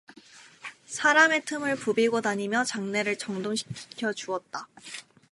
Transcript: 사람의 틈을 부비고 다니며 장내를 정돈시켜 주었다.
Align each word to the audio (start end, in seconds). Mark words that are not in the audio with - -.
사람의 0.87 1.45
틈을 1.45 1.75
부비고 1.75 2.21
다니며 2.21 2.63
장내를 2.63 3.19
정돈시켜 3.19 4.11
주었다. 4.13 4.67